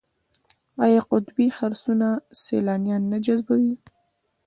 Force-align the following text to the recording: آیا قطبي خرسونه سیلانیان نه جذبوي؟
آیا 0.83 1.01
قطبي 1.09 1.47
خرسونه 1.57 2.07
سیلانیان 2.43 3.03
نه 3.11 3.17
جذبوي؟ 3.25 3.73